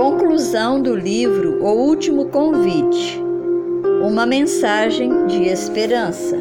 [0.00, 3.22] Conclusão do livro O Último Convite
[4.02, 6.38] Uma mensagem de esperança.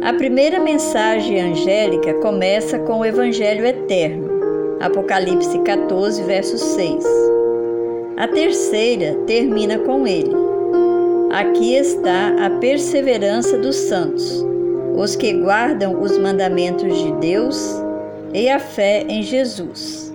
[0.00, 4.30] A primeira mensagem angélica começa com o Evangelho Eterno,
[4.80, 7.04] Apocalipse 14, verso 6.
[8.16, 10.36] A terceira termina com ele.
[11.32, 14.46] Aqui está a perseverança dos santos,
[14.96, 17.82] os que guardam os mandamentos de Deus
[18.32, 20.14] e a fé em Jesus.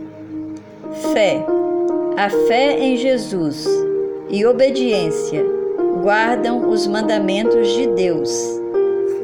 [0.91, 1.45] Fé.
[2.17, 3.65] A fé em Jesus
[4.29, 5.43] e obediência
[6.03, 8.29] guardam os mandamentos de Deus.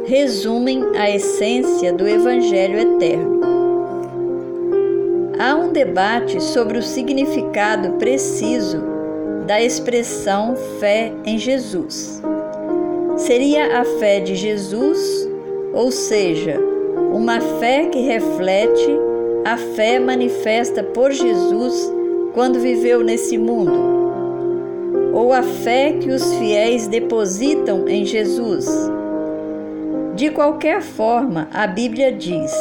[0.05, 3.41] Resumem a essência do Evangelho eterno.
[5.37, 8.81] Há um debate sobre o significado preciso
[9.45, 12.21] da expressão fé em Jesus.
[13.17, 15.29] Seria a fé de Jesus,
[15.73, 16.59] ou seja,
[17.13, 19.06] uma fé que reflete
[19.47, 21.89] a fé manifesta por Jesus
[22.33, 23.79] quando viveu nesse mundo,
[25.13, 28.67] ou a fé que os fiéis depositam em Jesus.
[30.15, 32.53] De qualquer forma, a Bíblia diz: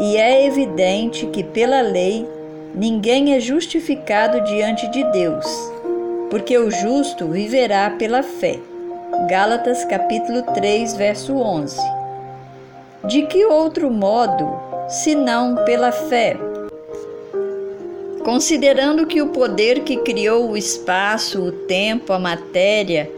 [0.00, 2.26] e é evidente que pela lei
[2.74, 5.44] ninguém é justificado diante de Deus,
[6.30, 8.58] porque o justo viverá pela fé.
[9.28, 11.78] Gálatas capítulo 3, verso 11.
[13.04, 16.36] De que outro modo senão pela fé.
[18.24, 23.10] Considerando que o poder que criou o espaço, o tempo, a matéria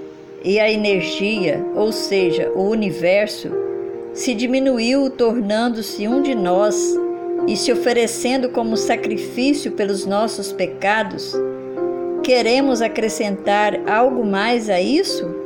[0.44, 3.50] e a energia, ou seja, o universo,
[4.12, 6.76] se diminuiu, tornando-se um de nós
[7.48, 11.34] e se oferecendo como sacrifício pelos nossos pecados,
[12.22, 15.42] queremos acrescentar algo mais a isso?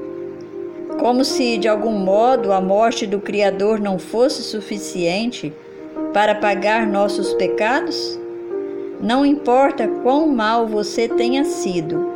[0.99, 5.53] Como se de algum modo a morte do Criador não fosse suficiente
[6.13, 8.19] para pagar nossos pecados?
[9.01, 12.07] Não importa quão mal você tenha sido,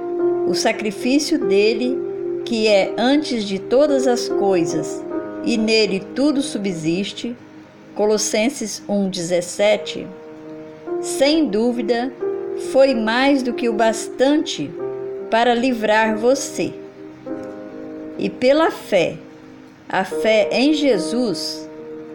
[0.46, 1.98] o sacrifício dele,
[2.44, 5.02] que é antes de todas as coisas
[5.44, 7.36] e nele tudo subsiste,
[7.94, 10.06] Colossenses 1,17,
[11.00, 12.12] sem dúvida
[12.72, 14.70] foi mais do que o bastante
[15.30, 16.72] para livrar você.
[18.18, 19.16] E pela fé,
[19.88, 21.68] a fé em Jesus,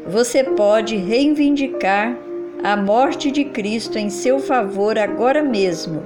[0.08, 2.16] você pode reivindicar
[2.64, 6.04] a morte de Cristo em seu favor agora mesmo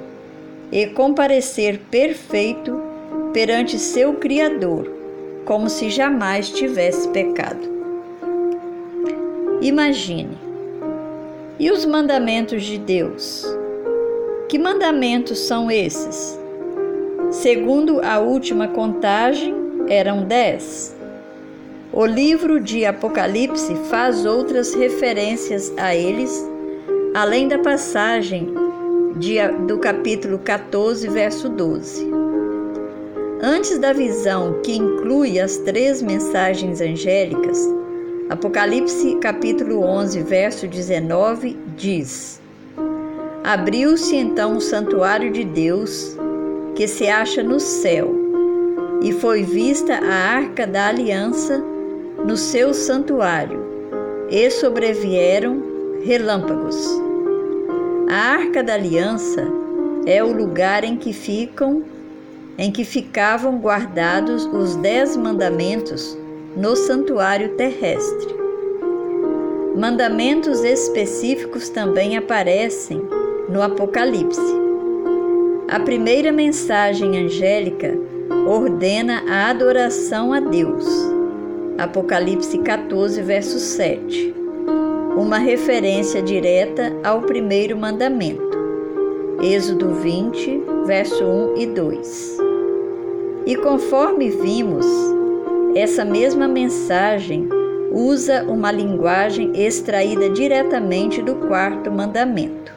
[0.72, 2.82] e comparecer perfeito
[3.34, 4.90] perante seu Criador,
[5.46, 7.80] como se jamais tivesse pecado.
[9.62, 10.38] Imagine.
[11.60, 13.46] E os mandamentos de Deus?
[14.48, 16.40] Que mandamentos são esses?
[17.32, 19.54] Segundo a última contagem,
[19.90, 20.96] eram dez.
[21.92, 26.48] O livro de Apocalipse faz outras referências a eles,
[27.16, 28.54] além da passagem
[29.16, 32.08] de, do capítulo 14, verso 12.
[33.42, 37.58] Antes da visão que inclui as três mensagens angélicas,
[38.30, 42.40] Apocalipse capítulo 11, verso 19 diz:
[43.44, 46.16] Abriu-se então o santuário de Deus,
[46.76, 48.14] que se acha no céu,
[49.02, 51.79] e foi vista a arca da aliança
[52.26, 53.60] no seu santuário,
[54.30, 55.62] e sobrevieram
[56.04, 56.78] relâmpagos.
[58.10, 59.48] A arca da aliança
[60.06, 61.84] é o lugar em que ficam
[62.58, 66.18] em que ficavam guardados os dez mandamentos
[66.58, 68.36] no santuário terrestre.
[69.78, 73.02] Mandamentos específicos também aparecem
[73.48, 74.42] no Apocalipse.
[75.70, 77.98] A primeira mensagem angélica
[78.46, 81.19] ordena a adoração a Deus
[81.80, 84.36] Apocalipse 14, verso 7.
[85.16, 88.50] Uma referência direta ao primeiro mandamento.
[89.42, 92.38] Êxodo 20, verso 1 e 2.
[93.46, 94.86] E conforme vimos,
[95.74, 97.48] essa mesma mensagem
[97.94, 102.74] usa uma linguagem extraída diretamente do quarto mandamento.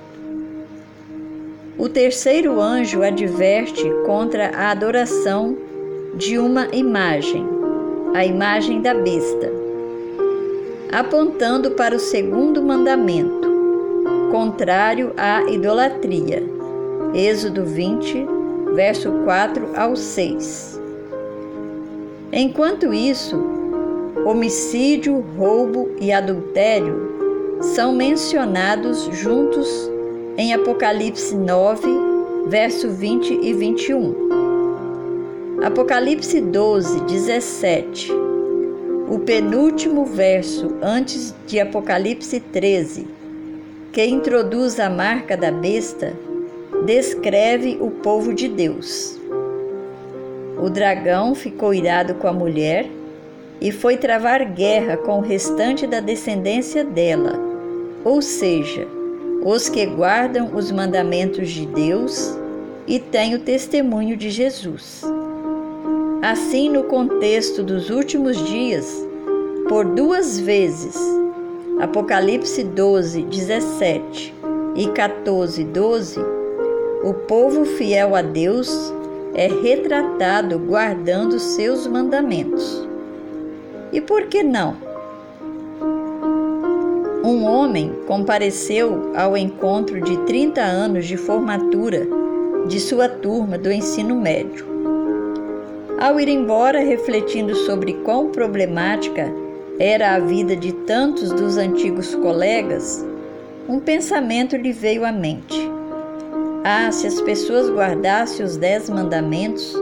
[1.76, 5.56] O terceiro anjo adverte contra a adoração
[6.14, 7.51] de uma imagem
[8.14, 9.50] a imagem da besta,
[10.90, 13.48] apontando para o segundo mandamento,
[14.30, 16.42] contrário à idolatria.
[17.14, 18.26] Êxodo 20,
[18.74, 20.80] verso 4 ao 6.
[22.32, 23.36] Enquanto isso,
[24.26, 29.90] homicídio, roubo e adultério são mencionados juntos
[30.36, 31.86] em Apocalipse 9,
[32.48, 34.41] verso 20 e 21.
[35.64, 38.10] Apocalipse 12, 17.
[39.08, 43.06] O penúltimo verso antes de Apocalipse 13,
[43.92, 46.14] que introduz a marca da besta,
[46.84, 49.16] descreve o povo de Deus.
[50.60, 52.90] O dragão ficou irado com a mulher
[53.60, 57.38] e foi travar guerra com o restante da descendência dela,
[58.04, 58.88] ou seja,
[59.44, 62.36] os que guardam os mandamentos de Deus
[62.84, 65.04] e têm o testemunho de Jesus.
[66.22, 69.04] Assim, no contexto dos últimos dias,
[69.68, 70.96] por duas vezes,
[71.80, 74.32] Apocalipse 12, 17
[74.76, 76.20] e 14, 12,
[77.02, 78.94] o povo fiel a Deus
[79.34, 82.88] é retratado guardando seus mandamentos.
[83.92, 84.76] E por que não?
[87.24, 92.06] Um homem compareceu ao encontro de 30 anos de formatura
[92.68, 94.71] de sua turma do ensino médio.
[96.02, 99.32] Ao ir embora, refletindo sobre quão problemática
[99.78, 103.06] era a vida de tantos dos antigos colegas,
[103.68, 105.70] um pensamento lhe veio à mente.
[106.64, 109.76] Ah, se as pessoas guardassem os dez mandamentos,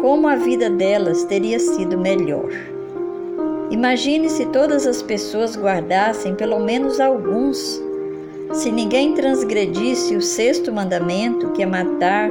[0.00, 2.50] como a vida delas teria sido melhor.
[3.70, 7.78] Imagine se todas as pessoas guardassem pelo menos alguns.
[8.54, 12.30] Se ninguém transgredisse o sexto mandamento, que é matar,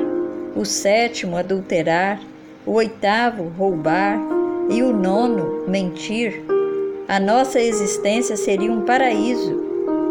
[0.55, 2.19] o sétimo, adulterar,
[2.65, 4.19] o oitavo, roubar,
[4.69, 6.43] e o nono, mentir,
[7.07, 9.63] a nossa existência seria um paraíso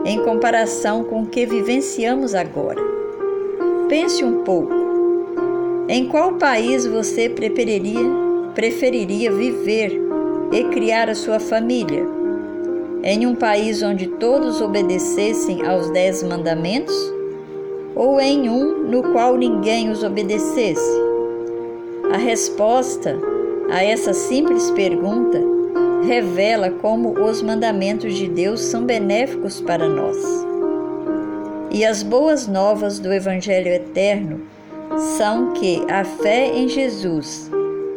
[0.05, 2.81] em comparação com o que vivenciamos agora.
[3.89, 4.73] Pense um pouco.
[5.89, 8.09] Em qual país você preferiria,
[8.55, 10.01] preferiria viver
[10.53, 12.07] e criar a sua família.
[13.03, 16.95] Em um país onde todos obedecessem aos Dez Mandamentos?
[17.95, 21.04] Ou em um no qual ninguém os obedecesse?
[22.15, 23.19] A resposta
[23.69, 25.43] a essa simples pergunta
[26.07, 30.17] revela como os mandamentos de Deus são benéficos para nós.
[31.73, 34.43] E as boas novas do Evangelho eterno
[35.19, 37.51] são que a fé em Jesus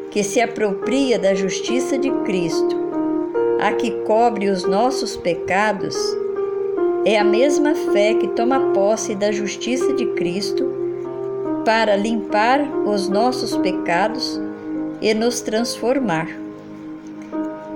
[0.10, 2.76] que se apropria da justiça de Cristo,
[3.60, 5.96] a que cobre os nossos pecados,
[7.06, 10.87] é a mesma fé que toma posse da justiça de Cristo
[11.68, 14.40] para limpar os nossos pecados
[15.02, 16.30] e nos transformar.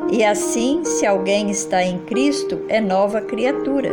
[0.10, 3.92] E assim, se alguém está em Cristo, é nova criatura.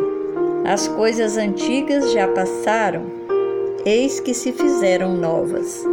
[0.65, 3.06] As coisas antigas já passaram,
[3.85, 5.85] eis que se fizeram novas.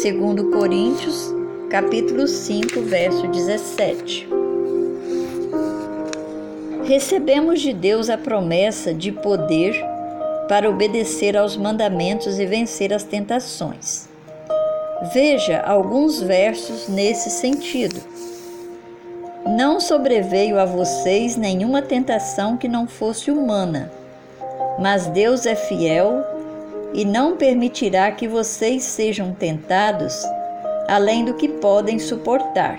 [0.00, 1.30] Segundo Coríntios
[1.68, 4.26] capítulo 5, verso 17.
[6.84, 9.93] Recebemos de Deus a promessa de poder
[10.48, 14.08] para obedecer aos mandamentos e vencer as tentações.
[15.12, 18.00] Veja alguns versos nesse sentido.
[19.46, 23.92] Não sobreveio a vocês nenhuma tentação que não fosse humana,
[24.78, 26.24] mas Deus é fiel
[26.94, 30.24] e não permitirá que vocês sejam tentados
[30.88, 32.78] além do que podem suportar.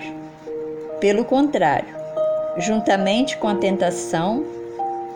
[1.00, 1.94] Pelo contrário,
[2.58, 4.44] juntamente com a tentação,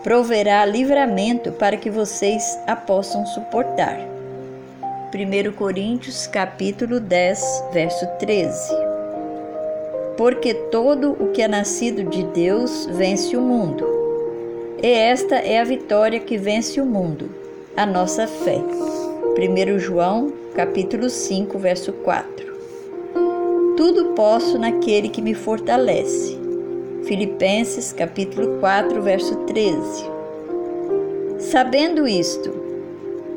[0.03, 3.99] proverá livramento para que vocês a possam suportar.
[5.13, 8.73] 1 Coríntios capítulo 10, verso 13.
[10.17, 13.85] Porque todo o que é nascido de Deus vence o mundo.
[14.81, 17.29] E esta é a vitória que vence o mundo,
[17.77, 18.57] a nossa fé.
[18.57, 22.51] 1 João capítulo 5, verso 4.
[23.77, 26.40] Tudo posso naquele que me fortalece.
[27.05, 30.09] Filipenses capítulo 4, verso 13.
[31.39, 32.51] Sabendo isto,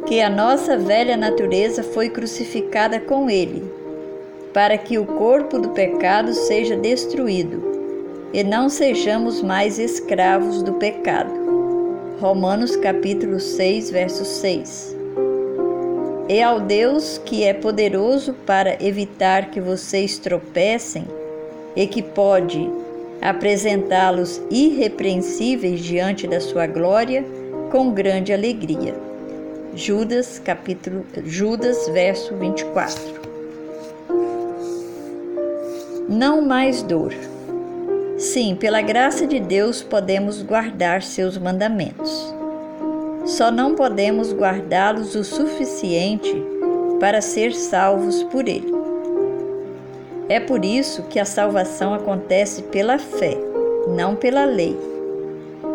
[0.07, 3.63] que a nossa velha natureza foi crucificada com ele,
[4.53, 11.33] para que o corpo do pecado seja destruído e não sejamos mais escravos do pecado.
[12.21, 15.05] Romanos capítulo 6, verso 6
[16.29, 21.05] e ao Deus que é poderoso para evitar que vocês tropecem
[21.77, 22.71] e que pode
[23.25, 27.25] apresentá-los irrepreensíveis diante da sua glória
[27.73, 28.95] com grande alegria.
[29.75, 33.25] Judas, capítulo Judas, verso 24.
[36.09, 37.13] Não mais dor.
[38.17, 42.33] Sim, pela graça de Deus podemos guardar seus mandamentos
[43.25, 46.35] só não podemos guardá-los o suficiente
[47.01, 48.74] para ser salvos por Ele.
[50.29, 53.37] É por isso que a salvação acontece pela fé,
[53.89, 54.75] não pela lei.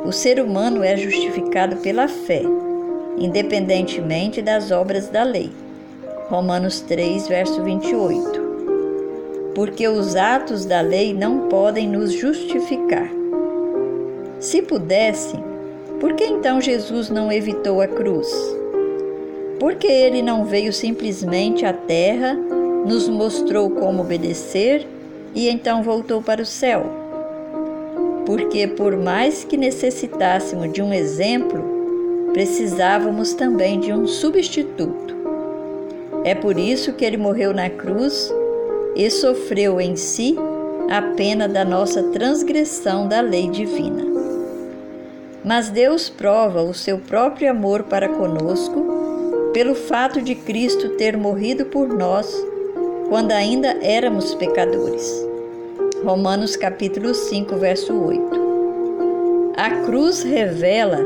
[0.04, 2.42] O ser humano é justificado pela fé,
[3.18, 5.52] independentemente das obras da lei.
[6.30, 8.50] Romanos 3, verso 28.
[9.54, 13.10] Porque os atos da lei não podem nos justificar.
[14.40, 15.44] Se pudessem,
[16.00, 18.28] por que então Jesus não evitou a cruz?
[19.60, 22.40] Porque ele não veio simplesmente à terra,
[22.90, 24.88] nos mostrou como obedecer
[25.36, 26.88] e então voltou para o céu.
[28.26, 31.64] Porque, por mais que necessitássemos de um exemplo,
[32.34, 35.16] precisávamos também de um substituto.
[36.24, 38.34] É por isso que ele morreu na cruz
[38.96, 40.36] e sofreu em si
[40.90, 44.04] a pena da nossa transgressão da lei divina.
[45.46, 51.66] Mas Deus prova o seu próprio amor para conosco pelo fato de Cristo ter morrido
[51.66, 52.49] por nós
[53.10, 55.28] quando ainda éramos pecadores.
[56.06, 58.22] Romanos capítulo 5, verso 8.
[59.58, 61.00] A cruz revela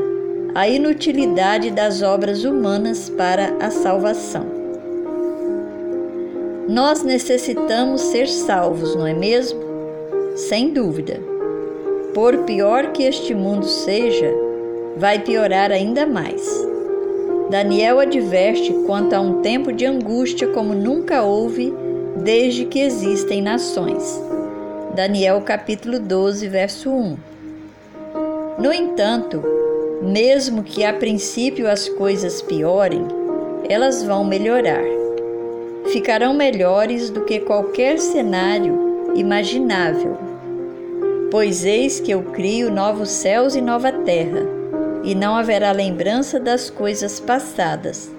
[0.54, 4.44] a inutilidade das obras humanas para a salvação.
[6.68, 9.60] Nós necessitamos ser salvos, não é mesmo?
[10.36, 11.18] Sem dúvida.
[12.14, 14.30] Por pior que este mundo seja,
[14.96, 16.46] vai piorar ainda mais.
[17.50, 21.72] Daniel adverte quanto a um tempo de angústia como nunca houve
[22.16, 24.20] desde que existem nações.
[24.94, 27.16] Daniel capítulo 12, verso 1.
[28.58, 29.42] No entanto,
[30.02, 33.06] mesmo que a princípio as coisas piorem,
[33.68, 34.84] elas vão melhorar.
[35.86, 40.16] Ficarão melhores do que qualquer cenário imaginável.
[41.30, 44.42] Pois eis que eu crio novos céus e nova terra,
[45.02, 48.10] e não haverá lembrança das coisas passadas,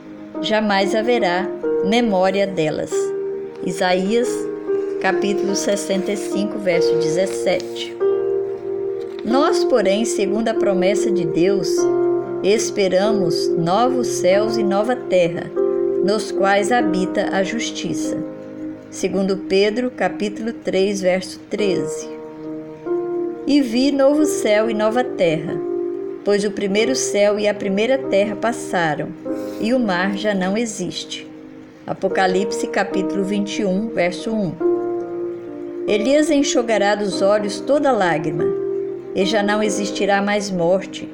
[0.41, 1.47] jamais haverá
[1.85, 3.14] memória delas.
[3.65, 4.29] Isaías,
[5.01, 7.98] capítulo 65, verso 17.
[9.25, 11.75] Nós, porém, segundo a promessa de Deus,
[12.43, 15.50] esperamos novos céus e nova terra,
[16.03, 18.15] nos quais habita a justiça.
[18.91, 22.07] Segundo Pedro, capítulo 3, verso 13.
[23.48, 25.60] E vi novo céu e nova terra,
[26.24, 29.10] pois o primeiro céu e a primeira terra passaram,
[29.60, 31.35] e o mar já não existe.
[31.88, 35.86] Apocalipse capítulo 21, verso 1.
[35.88, 38.44] Elias enxugará dos olhos toda lágrima,
[39.13, 41.08] e já não existirá mais morte,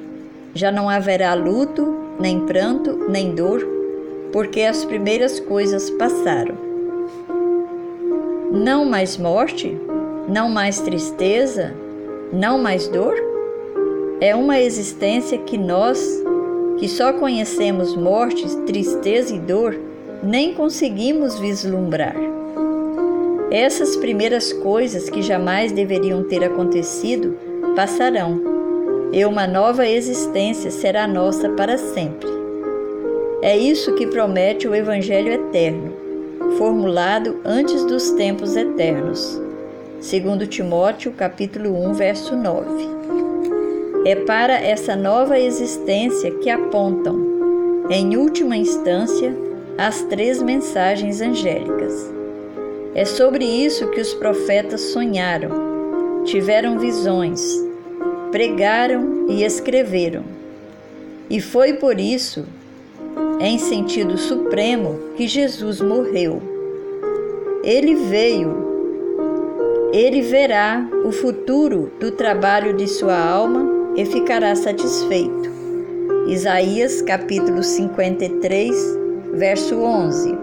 [0.54, 3.62] já não haverá luto, nem pranto, nem dor,
[4.32, 6.54] porque as primeiras coisas passaram.
[8.50, 9.78] Não mais morte,
[10.26, 11.74] não mais tristeza,
[12.32, 13.14] não mais dor?
[14.22, 16.02] É uma existência que nós,
[16.78, 19.91] que só conhecemos morte, tristeza e dor,
[20.22, 22.14] nem conseguimos vislumbrar.
[23.50, 27.36] Essas primeiras coisas que jamais deveriam ter acontecido
[27.74, 28.40] passarão,
[29.12, 32.30] e uma nova existência será nossa para sempre.
[33.42, 35.92] É isso que promete o Evangelho eterno,
[36.56, 39.40] formulado antes dos tempos eternos.
[40.00, 42.68] Segundo Timóteo, capítulo 1, verso 9.
[44.06, 47.16] É para essa nova existência que apontam,
[47.90, 49.36] em última instância,
[49.78, 52.12] as três mensagens angélicas.
[52.94, 57.42] É sobre isso que os profetas sonharam, tiveram visões,
[58.30, 60.24] pregaram e escreveram.
[61.30, 62.44] E foi por isso,
[63.40, 66.42] em sentido supremo, que Jesus morreu.
[67.64, 75.50] Ele veio, ele verá o futuro do trabalho de sua alma e ficará satisfeito.
[76.26, 79.01] Isaías capítulo 53,
[79.32, 80.38] verso 11.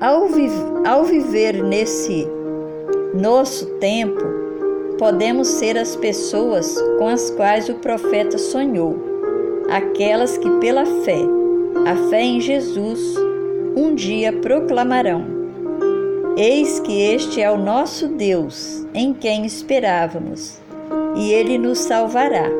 [0.00, 0.48] Ao, vi
[0.86, 2.26] ao viver nesse
[3.14, 4.22] nosso tempo,
[4.98, 8.96] podemos ser as pessoas com as quais o profeta sonhou,
[9.68, 11.20] aquelas que pela fé,
[11.86, 13.14] a fé em Jesus,
[13.76, 15.24] um dia proclamarão:
[16.36, 20.58] Eis que este é o nosso Deus, em quem esperávamos,
[21.16, 22.59] e ele nos salvará.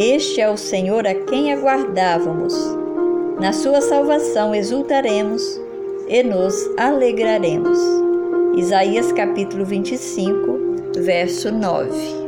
[0.00, 2.54] Este é o Senhor a quem aguardávamos.
[3.40, 5.42] Na sua salvação exultaremos
[6.06, 7.80] e nos alegraremos.
[8.56, 12.27] Isaías capítulo 25, verso 9.